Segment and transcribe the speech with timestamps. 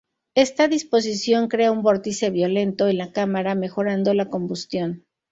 [0.33, 5.05] Esta disposición crea un vórtice violento en la cámara, mejorando la combustión.